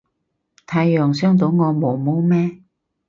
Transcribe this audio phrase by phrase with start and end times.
[0.65, 2.57] 太陽傷到我毛毛咩